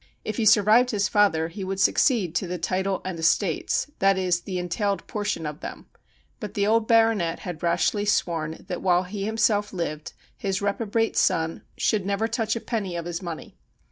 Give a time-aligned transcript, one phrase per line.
[0.25, 4.41] If he survived his father he would succeed to the title and estates— that is>
[4.41, 5.85] the entailed portion of them;
[6.39, 11.61] but the old Baronet had rashly sworn that while he himself lived his reprobate son
[11.77, 13.59] should never touch a penny of his money.